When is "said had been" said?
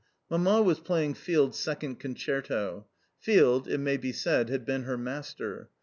4.11-4.81